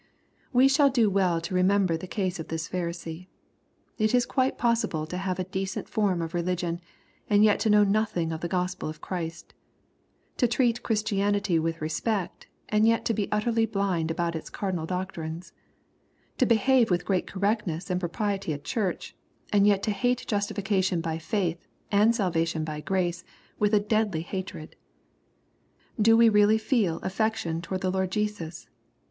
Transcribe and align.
We 0.51 0.67
shall 0.67 0.89
do 0.89 1.11
well 1.11 1.39
to 1.41 1.53
remember 1.53 1.95
the 1.95 2.07
case 2.07 2.39
of 2.39 2.47
this 2.47 2.67
Pharisee. 2.67 3.27
It 3.99 4.15
is 4.15 4.25
quite 4.25 4.57
possible 4.57 5.05
to 5.05 5.15
have 5.15 5.37
a 5.37 5.43
decent 5.43 5.87
form 5.87 6.23
of 6.23 6.33
religion, 6.33 6.81
and 7.29 7.43
yet 7.43 7.59
to 7.59 7.69
know 7.69 7.83
nothing 7.83 8.31
of 8.31 8.41
the 8.41 8.47
Gospel 8.47 8.89
of 8.89 8.99
Christ,— 8.99 9.53
to 10.37 10.47
treat 10.47 10.81
Christianity 10.81 11.59
with 11.59 11.81
respect, 11.83 12.47
and 12.67 12.87
yet 12.87 13.05
to 13.05 13.13
be 13.13 13.31
utterly 13.31 13.67
blind 13.67 14.09
about 14.09 14.35
its 14.35 14.49
cardinal 14.49 14.87
doctrines,— 14.87 15.53
to 16.39 16.47
behave 16.47 16.89
with 16.89 17.05
great 17.05 17.27
correctness 17.27 17.91
and 17.91 17.99
propriety 17.99 18.53
at 18.53 18.63
Church, 18.63 19.15
and 19.53 19.67
yet 19.67 19.83
to 19.83 19.91
hate 19.91 20.25
justification 20.25 20.99
by 20.99 21.19
faith, 21.19 21.67
and 21.91 22.15
salvation 22.15 22.63
by 22.63 22.81
grace, 22.81 23.23
with 23.59 23.71
a 23.71 23.79
deadly 23.79 24.23
hatred. 24.23 24.75
Do 26.01 26.17
we 26.17 26.27
really 26.27 26.57
feel 26.57 26.97
affection 27.03 27.61
toward 27.61 27.81
the 27.81 27.91
Lord 27.91 28.09
Jesus 28.09 28.67